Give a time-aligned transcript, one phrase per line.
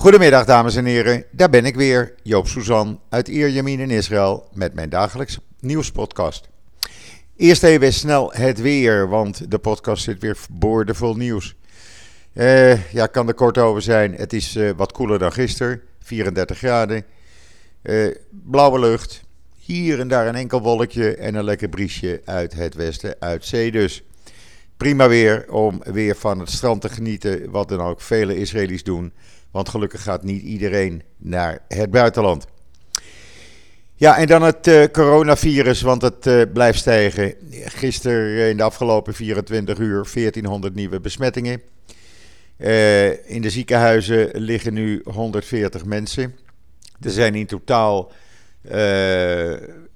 [0.00, 4.74] Goedemiddag dames en heren, daar ben ik weer, Joop Suzan uit Ierjemien in Israël met
[4.74, 6.48] mijn dagelijkse nieuwspodcast.
[7.36, 11.56] Eerst even snel het weer, want de podcast zit weer boordevol nieuws.
[12.32, 14.14] Uh, ja, kan er kort over zijn.
[14.14, 17.04] Het is uh, wat koeler dan gisteren, 34 graden.
[17.82, 19.22] Uh, blauwe lucht,
[19.58, 23.70] hier en daar een enkel wolkje en een lekker briesje uit het westen, uit zee
[23.70, 24.02] dus.
[24.76, 29.12] Prima weer om weer van het strand te genieten, wat dan ook vele Israëli's doen.
[29.50, 32.46] Want gelukkig gaat niet iedereen naar het buitenland.
[34.00, 37.34] Ja, en dan het uh, coronavirus, want het uh, blijft stijgen.
[37.50, 41.62] Gisteren in de afgelopen 24 uur 1400 nieuwe besmettingen.
[42.56, 46.36] Uh, in de ziekenhuizen liggen nu 140 mensen.
[47.00, 48.12] Er zijn in totaal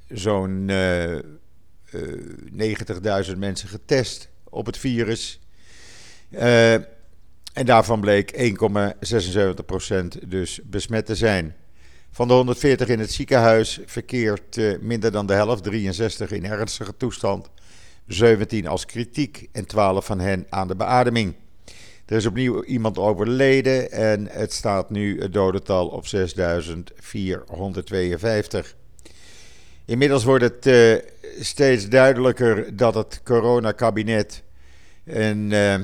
[0.08, 0.74] zo'n 90.000
[3.36, 5.40] mensen getest op het virus.
[7.54, 8.42] En daarvan bleek 1,76%
[10.26, 11.54] dus besmet te zijn.
[12.10, 16.96] Van de 140 in het ziekenhuis verkeert uh, minder dan de helft, 63 in ernstige
[16.96, 17.50] toestand,
[18.06, 21.34] 17 als kritiek en 12 van hen aan de beademing.
[22.06, 28.76] Er is opnieuw iemand overleden en het staat nu het dodental op 6452.
[29.84, 30.94] Inmiddels wordt het uh,
[31.40, 34.42] steeds duidelijker dat het coronakabinet
[35.04, 35.74] een uh,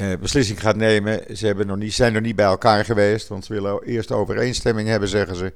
[0.00, 1.36] uh, beslissing gaat nemen.
[1.36, 4.88] Ze hebben nog niet, zijn nog niet bij elkaar geweest, want ze willen eerst overeenstemming
[4.88, 5.52] hebben, zeggen ze.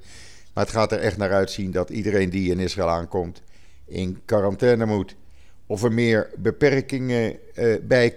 [0.55, 3.43] Maar het gaat er echt naar uitzien dat iedereen die in Israël aankomt
[3.87, 5.17] in quarantaine moet.
[5.67, 8.15] Of er meer beperkingen uh, bij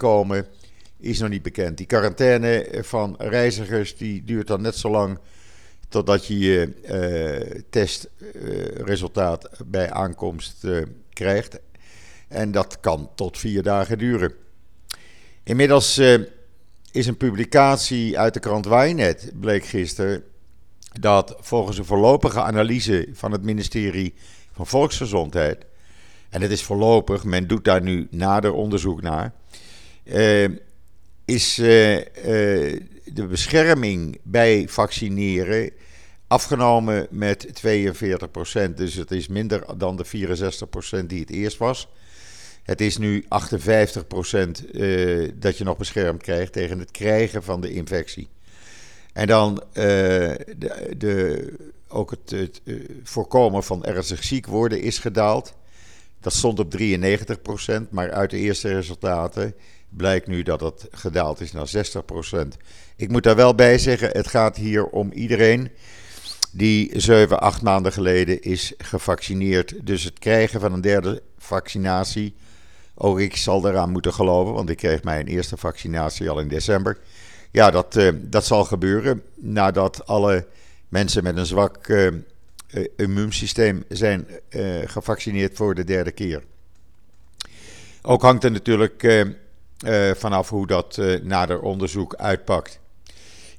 [1.00, 1.78] is nog niet bekend.
[1.78, 5.20] Die quarantaine van reizigers die duurt dan net zo lang
[5.90, 10.68] totdat je je testresultaat bij aankomst
[11.10, 11.60] krijgt.
[12.28, 14.43] En dat kan tot vier dagen duren.
[15.44, 16.20] Inmiddels uh,
[16.92, 20.24] is een publicatie uit de krant Wijnet, bleek gisteren,
[21.00, 24.14] dat volgens een voorlopige analyse van het ministerie
[24.52, 25.66] van Volksgezondheid,
[26.30, 29.34] en het is voorlopig, men doet daar nu nader onderzoek naar,
[30.04, 30.50] uh,
[31.26, 31.68] is uh,
[33.06, 35.72] de bescherming bij vaccineren
[36.28, 38.74] afgenomen met 42%.
[38.76, 41.88] Dus het is minder dan de 64% die het eerst was.
[42.64, 43.28] Het is nu 58%
[44.72, 48.30] uh, eh, dat je nog beschermd krijgt tegen het krijgen van de infectie.
[49.14, 49.84] En dan uh,
[50.58, 51.54] de, de,
[51.88, 55.54] ook het, uh, voorkomen van ernstig ziek worden is gedaald.
[56.20, 59.56] Dat stond op 93%, maar uit de eerste resultaten
[59.90, 61.72] blijkt nu dat het gedaald is naar
[62.46, 62.48] 60%.
[62.96, 65.72] Ik moet daar wel bij zeggen, het gaat hier om iedereen
[66.52, 69.86] die 7, 8 maanden geleden is gevaccineerd.
[69.86, 72.34] Dus het krijgen van een derde vaccinatie
[72.96, 76.98] ook ik zal eraan moeten geloven, want ik kreeg mijn eerste vaccinatie al in december.
[77.52, 80.48] Ja, dat, uh, dat zal gebeuren nadat alle
[80.90, 82.12] mensen met een zwak uh,
[82.96, 84.28] immuunsysteem zijn
[84.86, 86.44] gevaccineerd voor de derde keer.
[88.02, 89.28] Ook hangt er natuurlijk
[90.14, 92.80] vanaf hoe dat nader onderzoek uitpakt.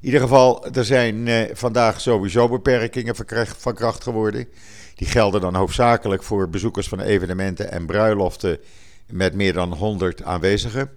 [0.01, 3.15] In ieder geval, er zijn vandaag sowieso beperkingen
[3.59, 4.49] van kracht geworden.
[4.95, 8.59] Die gelden dan hoofdzakelijk voor bezoekers van evenementen en bruiloften
[9.07, 10.91] met meer dan 100 aanwezigen.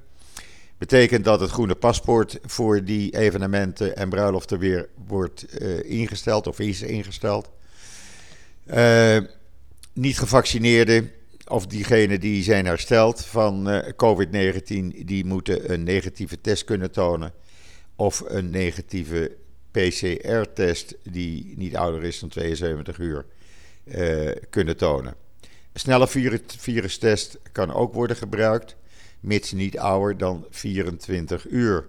[0.78, 6.60] Betekent dat het groene paspoort voor die evenementen en bruiloften weer wordt uh, ingesteld of
[6.60, 7.52] is ingesteld.
[8.66, 9.18] Uh,
[9.94, 11.12] niet gevaccineerden
[11.48, 17.34] of diegenen die zijn hersteld van uh, COVID-19, die moeten een negatieve test kunnen tonen.
[17.96, 19.36] Of een negatieve
[19.72, 23.26] PCR-test die niet ouder is dan 72 uur
[24.50, 25.16] kunnen tonen
[25.80, 26.08] snelle
[26.58, 28.76] virustest kan ook worden gebruikt,
[29.20, 31.86] mits niet ouder dan 24 uur.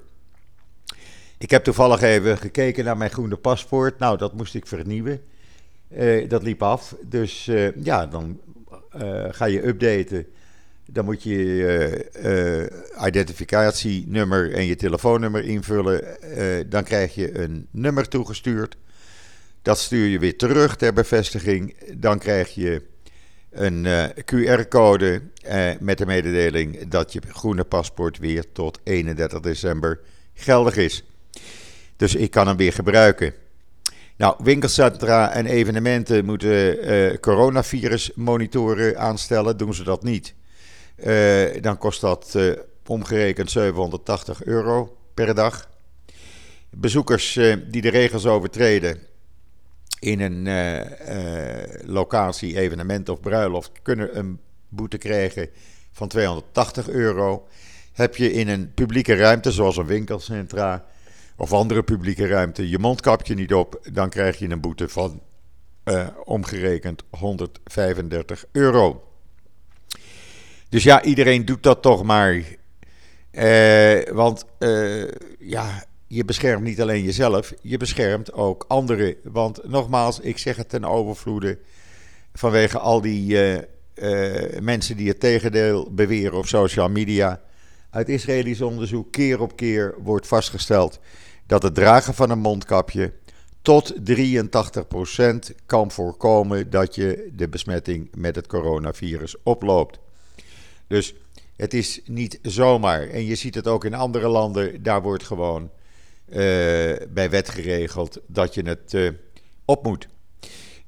[1.38, 3.98] Ik heb toevallig even gekeken naar mijn groene paspoort.
[3.98, 5.20] Nou, dat moest ik vernieuwen.
[5.90, 6.94] Uh, dat liep af.
[7.04, 8.40] Dus uh, ja, dan
[8.96, 10.26] uh, ga je updaten.
[10.86, 12.72] Dan moet je je
[13.06, 16.04] identificatienummer en je telefoonnummer invullen.
[16.68, 18.76] dan krijg je een nummer toegestuurd.
[19.62, 21.76] Dat stuur je weer terug ter bevestiging.
[21.94, 22.82] Dan krijg je
[23.50, 30.00] een uh, QR-code uh, met de mededeling dat je groene paspoort weer tot 31 december
[30.34, 31.04] geldig is.
[31.96, 33.34] Dus ik kan hem weer gebruiken.
[34.16, 39.56] Nou, winkelcentra en evenementen moeten uh, coronavirus monitoren aanstellen.
[39.56, 40.34] Doen ze dat niet,
[41.60, 42.38] dan kost dat
[42.86, 45.68] omgerekend 780 euro per dag.
[46.70, 47.32] Bezoekers
[47.68, 48.98] die de regels overtreden,
[50.00, 55.48] in een uh, uh, locatie, evenement of bruiloft kunnen een boete krijgen
[55.92, 57.46] van 280 euro.
[57.92, 60.84] Heb je in een publieke ruimte, zoals een winkelcentra
[61.36, 65.22] of andere publieke ruimte je mondkapje niet op, dan krijg je een boete van
[65.84, 69.02] uh, omgerekend 135 euro.
[70.68, 72.42] Dus ja, iedereen doet dat toch maar.
[74.12, 74.44] Want
[75.38, 79.14] ja, je beschermt niet alleen jezelf, je beschermt ook anderen.
[79.22, 81.58] Want nogmaals, ik zeg het ten overvloede
[82.32, 83.38] vanwege al die
[84.60, 87.40] mensen die het tegendeel beweren op social media.
[87.90, 90.98] Uit Israëlisch onderzoek keer op keer wordt vastgesteld
[91.46, 93.12] dat het dragen van een mondkapje
[93.62, 99.98] tot 83% kan voorkomen dat je de besmetting met het coronavirus oploopt.
[100.86, 101.14] Dus
[101.56, 103.08] het is niet zomaar.
[103.08, 105.70] En je ziet het ook in andere landen, daar wordt gewoon
[107.08, 109.10] bij wet geregeld dat je het uh,
[109.64, 110.08] op moet.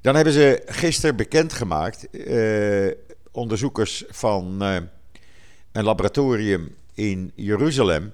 [0.01, 2.91] Dan hebben ze gisteren bekendgemaakt, uh,
[3.31, 4.61] onderzoekers van
[5.71, 8.13] een laboratorium in Jeruzalem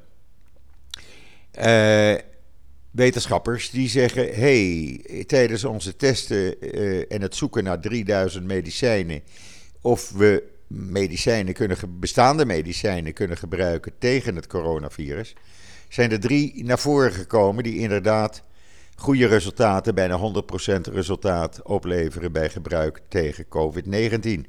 [2.91, 6.59] wetenschappers die zeggen: hey, tijdens onze testen
[7.09, 9.21] en het zoeken naar 3000 medicijnen,
[9.81, 15.33] of we medicijnen kunnen, bestaande medicijnen kunnen gebruiken tegen het coronavirus,
[15.87, 18.43] zijn er drie naar voren gekomen die inderdaad
[18.95, 20.21] goede resultaten, bijna 100%
[20.91, 24.41] resultaat opleveren bij gebruik tegen COVID-19.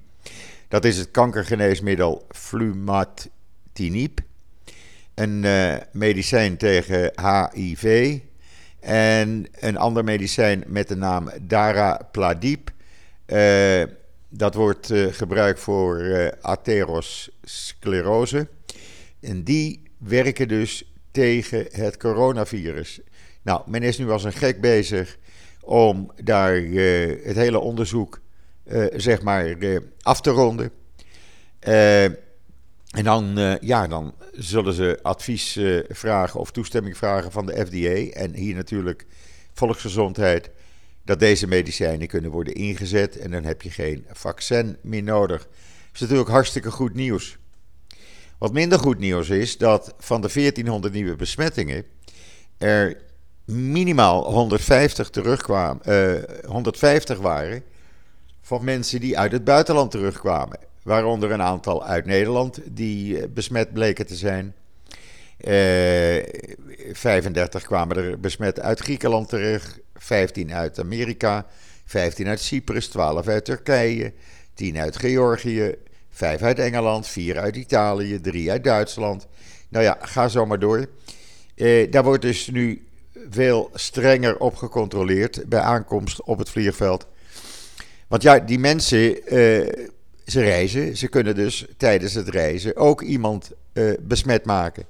[0.68, 4.20] Dat is het kankergeneesmiddel flumatinib,
[5.14, 7.12] een uh, medicijn tegen
[7.54, 8.18] HIV
[8.80, 12.70] en een ander medicijn met de naam Darapladip.
[13.26, 13.82] Uh,
[14.28, 18.48] dat wordt uh, gebruikt voor atherosclerose.
[19.20, 23.00] En die werken dus tegen het coronavirus.
[23.42, 25.18] Nou, men is nu als een gek bezig
[25.60, 26.54] om daar
[27.22, 28.20] het hele onderzoek
[28.96, 29.56] zeg maar
[30.02, 30.70] af te ronden.
[31.58, 38.18] En dan, ja, dan zullen ze advies vragen of toestemming vragen van de FDA.
[38.20, 39.06] En hier natuurlijk
[39.52, 40.50] volksgezondheid.
[41.04, 43.16] Dat deze medicijnen kunnen worden ingezet.
[43.16, 45.42] En dan heb je geen vaccin meer nodig.
[45.42, 47.38] Dat is natuurlijk hartstikke goed nieuws.
[48.38, 51.84] Wat minder goed nieuws is dat van de 1400 nieuwe besmettingen.
[52.58, 52.96] er
[53.44, 55.82] minimaal 150 terugkwamen.
[55.86, 57.62] Uh, 150 waren.
[58.42, 60.58] van mensen die uit het buitenland terugkwamen.
[60.82, 64.54] Waaronder een aantal uit Nederland die eh, besmet bleken te zijn.
[65.40, 66.24] Uh, eh,
[66.92, 71.46] 35 kwamen er besmet uit Griekenland terug, 15 uit Amerika,
[71.84, 74.12] 15 uit Cyprus, 12 uit Turkije,
[74.54, 75.74] 10 uit Georgië,
[76.18, 79.26] 5 uit Engeland, 4 uit Italië, 3 uit Duitsland.
[79.68, 80.88] Nou ja, ga zo maar door.
[81.54, 82.86] Uh, daar wordt dus nu
[83.30, 87.06] veel strenger op gecontroleerd bij aankomst op het vliegveld.
[88.08, 89.20] Want ja, die mensen uh,
[90.26, 90.96] ze reizen.
[90.96, 94.84] Ze kunnen dus tijdens het reizen ook iemand uh, besmet maken.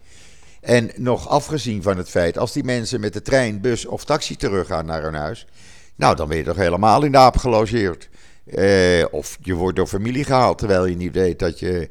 [0.60, 4.36] En nog afgezien van het feit, als die mensen met de trein, bus of taxi
[4.36, 5.46] teruggaan naar hun huis.
[5.94, 8.08] Nou, dan ben je toch helemaal in de aap gelogeerd.
[8.54, 11.88] Uh, of je wordt door familie gehaald terwijl je niet weet dat je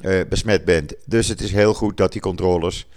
[0.00, 0.94] uh, besmet bent.
[1.04, 2.88] Dus het is heel goed dat die controles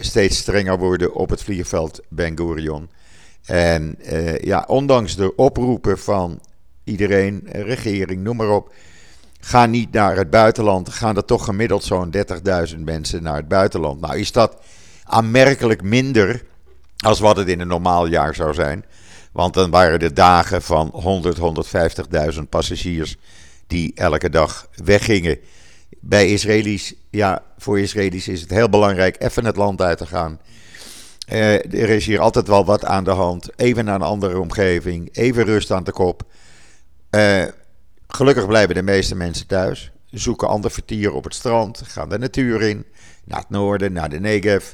[0.00, 2.88] steeds strenger worden op het vliegveld Ben Gurion.
[3.44, 3.98] En
[4.40, 6.40] ja, ondanks de oproepen van
[6.84, 8.72] iedereen, regering, noem maar op
[9.40, 10.88] Ga niet naar het buitenland.
[10.88, 12.14] Gaan er toch gemiddeld zo'n
[12.70, 14.00] 30.000 mensen naar het buitenland.
[14.00, 14.56] Nou is dat
[15.04, 16.44] aanmerkelijk minder
[16.96, 18.84] als wat het in een normaal jaar zou zijn.
[19.32, 21.38] Want dan waren de dagen van 100,
[22.34, 23.16] 150.000 passagiers
[23.66, 25.38] die elke dag weggingen.
[26.00, 30.40] Bij Israëli's, ja, voor Israëli's is het heel belangrijk even het land uit te gaan.
[31.32, 33.48] Uh, er is hier altijd wel wat aan de hand.
[33.56, 35.08] Even naar een andere omgeving.
[35.12, 36.22] Even rust aan de kop.
[37.10, 37.44] Uh,
[38.08, 42.62] Gelukkig blijven de meeste mensen thuis, zoeken ander vertier op het strand, gaan de natuur
[42.62, 42.86] in,
[43.24, 44.72] naar het noorden, naar de Negev.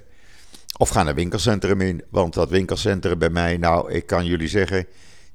[0.77, 4.87] Of gaan een winkelcentrum in, want dat winkelcentrum bij mij, nou, ik kan jullie zeggen,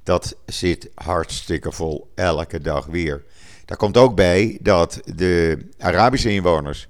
[0.02, 3.24] dat zit hartstikke vol elke dag weer.
[3.64, 6.88] Daar komt ook bij dat de Arabische inwoners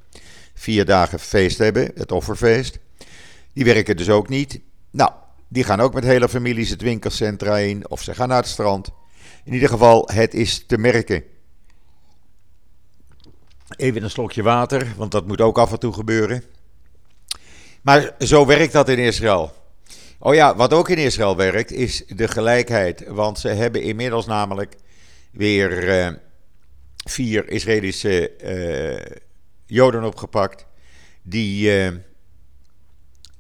[0.54, 2.78] vier dagen feest hebben, het offerfeest.
[3.52, 4.61] Die werken dus ook niet.
[4.90, 5.11] Nou,
[5.49, 8.90] die gaan ook met hele families het winkelcentra in, of ze gaan naar het strand.
[9.45, 11.25] In ieder geval, het is te merken.
[13.76, 16.45] Even een slokje water, want dat moet ook af en toe gebeuren.
[17.82, 19.52] Maar zo werkt dat in Israël.
[20.18, 23.04] Oh ja, wat ook in Israël werkt, is de gelijkheid.
[23.08, 24.76] Want ze hebben inmiddels namelijk
[25.30, 26.16] weer uh,
[27.04, 29.16] vier Israëlische uh,
[29.66, 30.66] Joden opgepakt.
[31.22, 31.96] Die uh,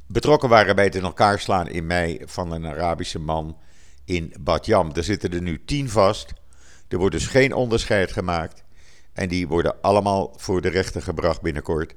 [0.06, 3.58] betrokken waren bij het in elkaar slaan in mei van een Arabische man
[4.04, 4.90] in Bad Yam.
[4.94, 6.32] Er zitten er nu tien vast.
[6.88, 8.64] Er wordt dus geen onderscheid gemaakt.
[9.12, 11.94] En die worden allemaal voor de rechter gebracht binnenkort.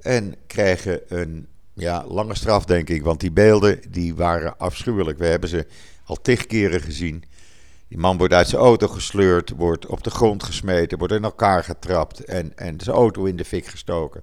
[0.00, 1.48] En krijgen een
[1.80, 5.18] ja, lange straf denk ik, want die beelden die waren afschuwelijk.
[5.18, 5.66] We hebben ze
[6.04, 7.24] al tig keren gezien.
[7.88, 11.64] Die man wordt uit zijn auto gesleurd, wordt op de grond gesmeten, wordt in elkaar
[11.64, 14.22] getrapt en, en zijn auto in de fik gestoken.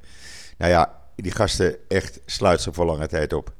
[0.57, 3.53] Nou ja, die gasten echt sluit ze voor lange tijd op.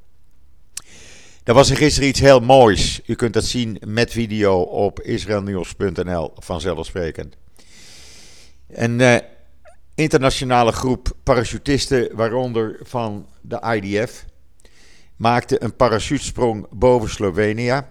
[1.44, 3.01] Er was er gisteren iets heel moois.
[3.06, 7.36] U kunt dat zien met video op israelnieuws.nl vanzelfsprekend.
[8.68, 9.18] Een uh,
[9.98, 14.25] internationale groep parachutisten, waaronder van de IDF,
[15.16, 17.82] maakte een parachutesprong boven Slovenië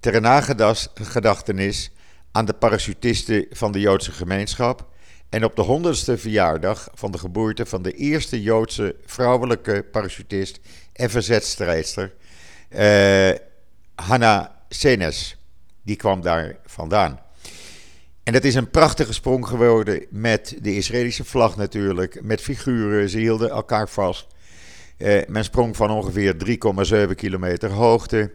[0.00, 1.90] ter nagedachtenis
[2.32, 4.88] aan de parachutisten van de Joodse gemeenschap
[5.28, 10.60] en op de honderdste verjaardag van de geboorte van de eerste Joodse vrouwelijke parachutist
[10.92, 12.14] en verzetstrijdster,
[12.70, 13.30] uh,
[13.94, 15.36] Hanna Senes.
[15.82, 17.20] Die kwam daar vandaan.
[18.30, 23.18] En dat is een prachtige sprong geworden met de Israëlische vlag natuurlijk, met figuren, ze
[23.18, 24.26] hielden elkaar vast.
[24.98, 26.34] Uh, men sprong van ongeveer
[27.08, 28.32] 3,7 kilometer hoogte.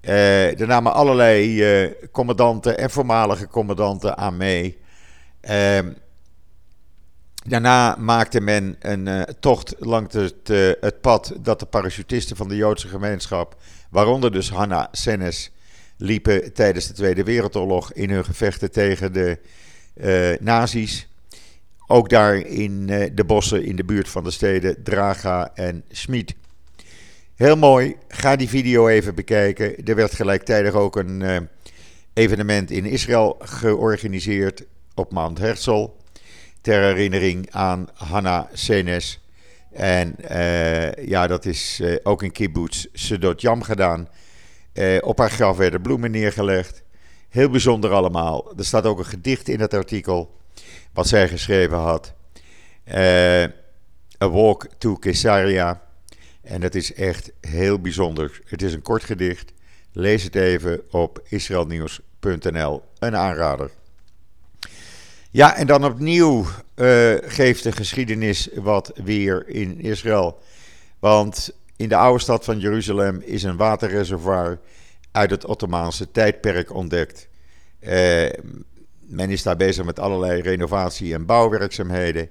[0.00, 4.78] Uh, er namen allerlei uh, commandanten en voormalige commandanten aan mee.
[5.40, 5.92] Ehm,
[7.44, 10.48] daarna maakte men een tocht langs het,
[10.80, 13.56] het, pad dat de parachutisten van de Joodse gemeenschap,
[13.90, 15.50] waaronder dus Hanna Senes,
[15.96, 19.38] liepen tijdens de Tweede Wereldoorlog in hun gevechten tegen de
[20.40, 21.08] nazi's.
[21.86, 26.34] Ook daar in de bossen in de buurt van de steden Draga en Schmid.
[27.34, 27.96] Heel mooi.
[28.08, 29.84] Ga die video even bekijken.
[29.84, 31.36] Er werd gelijktijdig ook een uh,
[32.12, 35.88] evenement in Israël georganiseerd op Mount Herzl.
[36.60, 39.20] Ter herinnering aan Hanna Senes.
[39.72, 44.08] En uh, ja, dat is uh, ook in kibbutz Sedot Yam gedaan.
[45.00, 46.82] Op haar graf werden bloemen neergelegd.
[47.28, 48.52] Heel bijzonder allemaal.
[48.56, 50.40] Er staat ook een gedicht in het artikel.
[50.92, 52.14] Wat zij geschreven had.
[54.22, 55.82] A Walk to Caesarea.
[56.42, 58.40] En het is echt heel bijzonder.
[58.46, 59.52] Het is een kort gedicht.
[59.92, 62.82] Lees het even op israelnieuws.nl.
[62.98, 63.70] Een aanrader.
[65.30, 70.38] Ja, en dan opnieuw uh, geeft de geschiedenis wat weer in Israël.
[70.98, 74.60] Want in de oude stad van Jeruzalem is een waterreservoir
[75.12, 77.28] uit het Ottomaanse tijdperk ontdekt.
[77.80, 77.90] Uh,
[79.00, 82.30] men is daar bezig met allerlei renovatie- en bouwwerkzaamheden.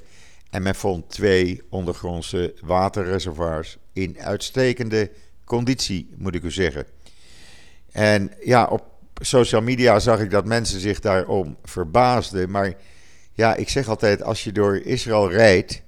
[0.49, 5.11] En men vond twee ondergrondse waterreservoirs in uitstekende
[5.45, 6.85] conditie, moet ik u zeggen.
[7.91, 8.83] En ja, op
[9.21, 12.51] social media zag ik dat mensen zich daarom verbaasden.
[12.51, 12.73] Maar
[13.33, 15.81] ja, ik zeg altijd, als je door Israël rijdt,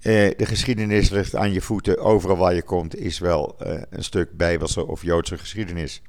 [0.00, 1.98] eh, de geschiedenis ligt aan je voeten.
[1.98, 6.02] Overal waar je komt is wel eh, een stuk Bijbelse of Joodse geschiedenis.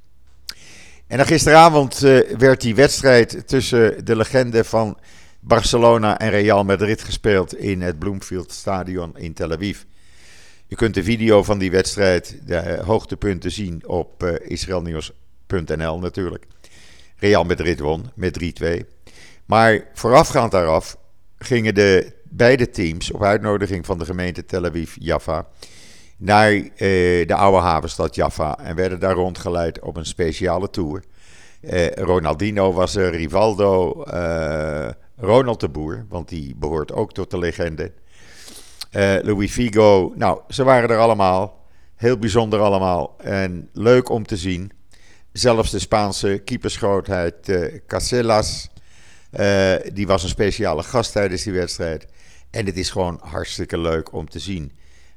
[1.08, 4.98] En gisteravond eh, werd die wedstrijd tussen de legende van
[5.40, 9.80] Barcelona en Real Madrid gespeeld in het Bloomfield Stadion in Tel Aviv.
[10.68, 16.46] Je kunt de video van die wedstrijd, de hoogtepunten zien op israelnieuws.nl natuurlijk.
[17.16, 18.66] Real Madrid won met 3-2.
[19.46, 20.98] Maar voorafgaand daaraf
[21.38, 25.48] gingen de beide teams op uitnodiging van de gemeente Tel Aviv-Jaffa
[26.18, 26.70] naar uh,
[27.28, 31.04] de oude havenstad Jaffa en werden daar rondgeleid op een speciale tour.
[31.62, 34.04] Uh, Ronaldinho was er, Rivaldo,
[35.18, 37.92] Ronald de Boer, want die behoort ook tot de legende.
[38.92, 41.60] Uh, Louis Figo, nou, ze waren er allemaal.
[41.96, 44.72] Heel bijzonder allemaal en leuk om te zien.
[45.32, 47.58] Zelfs de Spaanse keepersgrootheid
[47.88, 48.70] Casellas,
[49.40, 52.08] uh, die was een speciale gast tijdens die wedstrijd.
[52.52, 54.72] En het is gewoon hartstikke leuk om te zien.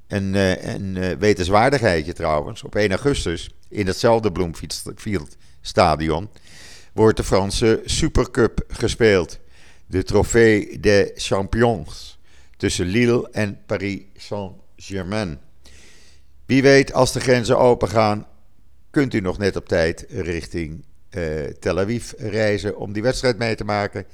[0.07, 0.35] Een,
[0.75, 2.63] een wetenswaardigheidje trouwens.
[2.63, 6.29] Op 1 augustus in hetzelfde Bloomfield Stadion
[6.93, 9.39] wordt de Franse Supercup gespeeld
[9.87, 12.19] de Trophée des Champions
[12.57, 15.39] tussen Lille en Paris Saint-Germain.
[16.47, 18.27] Wie weet, als de grenzen open gaan,
[18.91, 23.55] kunt u nog net op tijd richting uh, Tel Aviv reizen om die wedstrijd mee
[23.55, 24.07] te maken.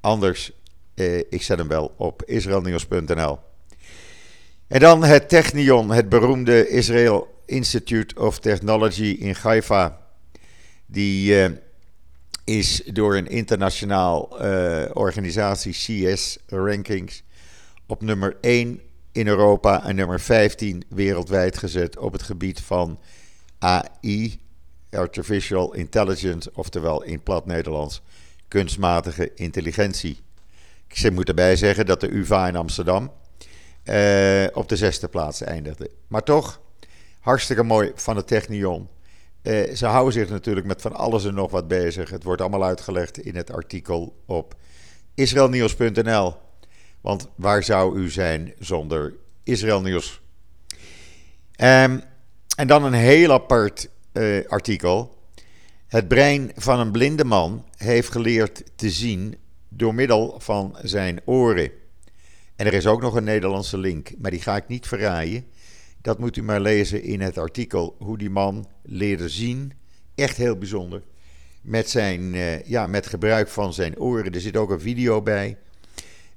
[0.00, 0.52] Anders,
[0.98, 3.38] uh, ik zet hem wel op israelnieuws.nl.
[4.66, 9.98] En dan het Technion, het beroemde Israel Institute of Technology in Haifa.
[10.86, 11.50] Die uh,
[12.44, 17.22] is door een internationaal uh, organisatie, CS Rankings,
[17.86, 18.80] op nummer 1
[19.12, 22.98] in Europa en nummer 15 wereldwijd gezet op het gebied van
[23.58, 24.40] AI,
[24.90, 28.02] Artificial Intelligence, oftewel in plat Nederlands
[28.48, 30.18] kunstmatige intelligentie.
[30.88, 33.12] Ik moet erbij zeggen dat de UvA in Amsterdam
[33.84, 35.90] uh, op de zesde plaats eindigde.
[36.08, 36.60] Maar toch,
[37.20, 38.88] hartstikke mooi van het Technion
[39.42, 42.10] eh, ze houden zich natuurlijk met van alles en nog wat bezig.
[42.10, 44.54] Het wordt allemaal uitgelegd in het artikel op
[45.14, 46.36] israelnieuws.nl.
[47.00, 50.20] Want waar zou u zijn zonder Israël Nieuws?
[51.60, 52.02] Um,
[52.56, 55.16] en dan een heel apart uh, artikel.
[55.86, 59.36] Het brein van een blinde man heeft geleerd te zien
[59.68, 61.70] door middel van zijn oren.
[62.56, 65.44] En er is ook nog een Nederlandse link, maar die ga ik niet verraaien.
[66.00, 69.72] Dat moet u maar lezen in het artikel hoe die man leerde zien.
[70.14, 71.02] Echt heel bijzonder.
[71.62, 74.32] Met, zijn, uh, ja, met gebruik van zijn oren.
[74.32, 75.58] Er zit ook een video bij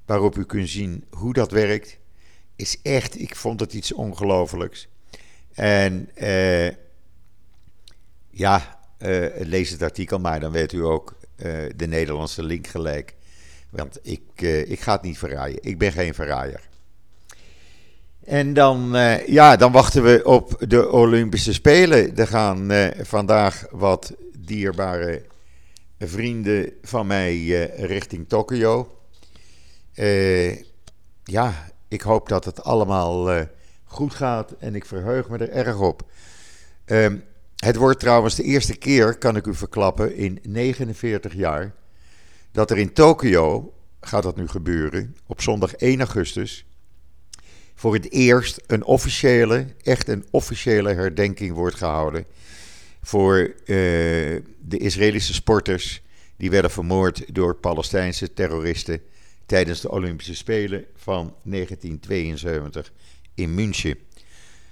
[0.06, 1.98] waarop u kunt zien hoe dat werkt.
[2.56, 4.88] Is echt, ik vond het iets ongelooflijks.
[5.52, 6.70] En uh,
[8.30, 11.20] ja, uh, lees het artikel maar, dan weet u ook
[11.76, 13.14] de Nederlandse link gelijk.
[13.72, 15.58] Want ik, ik ga het niet verraaien.
[15.60, 16.68] Ik ben geen verraaier.
[18.24, 22.16] En dan, uh, ja, dan wachten we op de Olympische Spelen.
[22.16, 25.22] Er gaan uh, vandaag wat dierbare
[25.98, 28.98] vrienden van mij richting Tokio.
[31.24, 33.46] ja, ik hoop dat het allemaal
[33.84, 36.02] goed gaat en ik verheug me er erg op.
[36.84, 37.16] Ehm,
[37.56, 41.74] het wordt trouwens de eerste keer, kan ik u verklappen, in 49 jaar
[42.52, 46.66] dat er in Tokio, gaat dat nu gebeuren, op zondag 1 augustus
[47.74, 52.26] voor het eerst een officiële, echt een officiële herdenking wordt gehouden
[53.02, 53.54] voor uh,
[54.60, 56.02] de Israëlische sporters
[56.36, 59.00] die werden vermoord door Palestijnse terroristen
[59.46, 62.92] tijdens de Olympische Spelen van 1972
[63.34, 63.98] in München.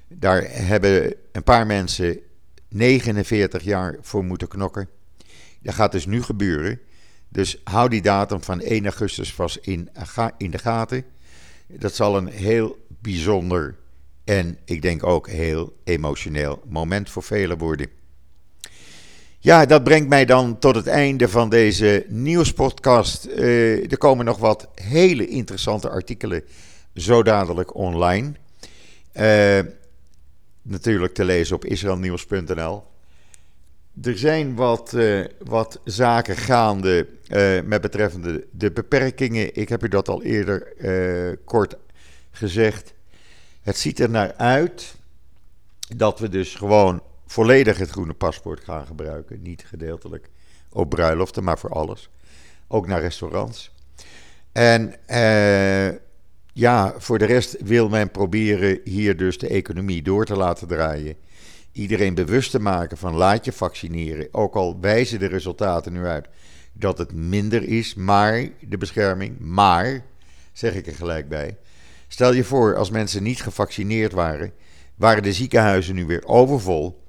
[0.08, 2.18] Daar hebben een paar mensen
[2.68, 4.88] 49 jaar voor moeten knokken.
[5.62, 6.80] Dat gaat dus nu gebeuren.
[7.32, 9.90] Dus hou die datum van 1 augustus vast in,
[10.36, 11.04] in de gaten.
[11.66, 13.76] Dat zal een heel bijzonder
[14.24, 17.88] en ik denk ook heel emotioneel moment voor velen worden.
[19.38, 23.26] Ja, dat brengt mij dan tot het einde van deze nieuwspodcast.
[23.26, 26.44] Uh, er komen nog wat hele interessante artikelen
[26.94, 28.32] zo dadelijk online.
[29.14, 29.58] Uh,
[30.62, 32.82] natuurlijk te lezen op israelnieuws.nl.
[34.02, 37.06] Er zijn wat, uh, wat zaken gaande
[37.64, 39.54] met betreffende de beperkingen.
[39.54, 40.72] Ik heb u dat al eerder
[41.44, 41.76] kort
[42.30, 42.94] gezegd:
[43.62, 44.94] het ziet er naar uit
[45.96, 49.42] dat we dus gewoon volledig het groene paspoort gaan gebruiken.
[49.42, 50.28] Niet gedeeltelijk
[50.72, 52.10] op bruiloften, maar voor alles.
[52.68, 53.74] Ook naar restaurants.
[54.52, 55.98] En eh,
[56.52, 61.16] ja, voor de rest wil men proberen hier dus de economie door te laten draaien.
[61.72, 64.28] Iedereen bewust te maken van laat je vaccineren.
[64.30, 66.28] Ook al wijzen de resultaten nu uit
[66.72, 69.38] dat het minder is, maar de bescherming.
[69.38, 70.04] Maar,
[70.52, 71.56] zeg ik er gelijk bij,
[72.12, 74.52] Stel je voor, als mensen niet gevaccineerd waren,
[74.94, 77.02] waren de ziekenhuizen nu weer overvol.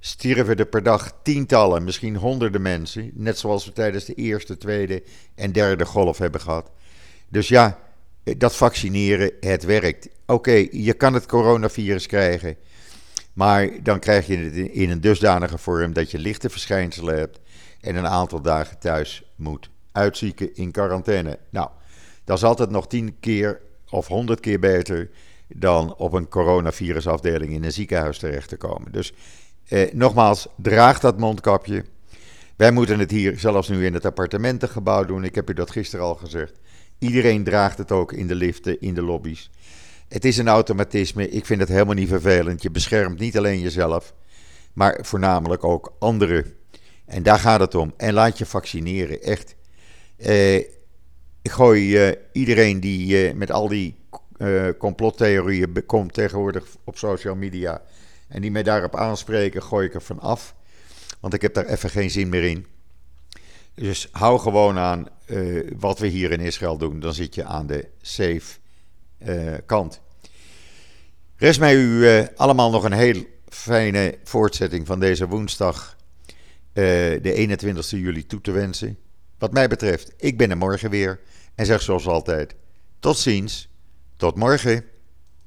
[0.00, 3.10] Stierven er per dag tientallen, misschien honderden mensen.
[3.14, 5.02] Net zoals we tijdens de eerste, tweede
[5.34, 6.70] en derde golf hebben gehad.
[7.28, 7.78] Dus ja,
[8.36, 10.08] dat vaccineren, het werkt.
[10.26, 12.56] Oké, je kan het coronavirus krijgen.
[13.32, 17.40] Maar dan krijg je het in een dusdanige vorm dat je lichte verschijnselen hebt.
[17.80, 21.38] En een aantal dagen thuis moet uitzieken in quarantaine.
[21.50, 21.68] Nou,
[22.24, 25.10] dat is altijd nog tien keer of honderd keer beter
[25.48, 28.92] dan op een coronavirusafdeling in een ziekenhuis terecht te komen.
[28.92, 29.12] Dus
[29.68, 31.84] eh, nogmaals, draag dat mondkapje.
[32.56, 35.24] Wij moeten het hier zelfs nu in het appartementengebouw doen.
[35.24, 36.60] Ik heb u dat gisteren al gezegd.
[36.98, 39.50] Iedereen draagt het ook in de liften, in de lobby's.
[40.12, 41.28] Het is een automatisme.
[41.28, 42.62] Ik vind het helemaal niet vervelend.
[42.62, 44.14] Je beschermt niet alleen jezelf,
[44.72, 46.54] maar voornamelijk ook anderen.
[47.04, 47.94] En daar gaat het om.
[47.96, 49.54] En laat je vaccineren, echt.
[50.16, 50.56] Eh,
[51.42, 53.96] ik gooi uh, iedereen die uh, met al die
[54.38, 57.82] uh, complottheorieën komt tegenwoordig op social media
[58.28, 60.54] en die mij daarop aanspreken, gooi ik er van af.
[61.20, 62.66] Want ik heb daar even geen zin meer in.
[63.74, 65.08] Dus hou gewoon aan
[65.78, 67.00] wat we hier in Israël doen.
[67.00, 68.60] Dan zit je aan de safe
[69.66, 70.00] kant.
[71.36, 72.06] Rest mij u
[72.36, 75.96] allemaal nog een heel fijne voortzetting van deze woensdag,
[76.72, 78.98] de 21 juli, toe te wensen.
[79.38, 81.20] Wat mij betreft, ik ben er morgen weer
[81.54, 82.54] en zeg zoals altijd:
[82.98, 83.68] tot ziens,
[84.16, 84.84] tot morgen.